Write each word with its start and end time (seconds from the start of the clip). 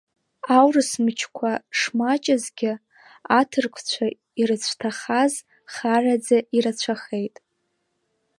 Аурыс 0.57 0.91
мчқәа 1.03 1.51
шмаҷызгьы, 1.77 2.71
аҭырқәцәа 3.39 4.05
ирыцәҭахаз 4.39 5.33
хараӡа 5.73 6.37
ирацәахеит. 6.55 7.35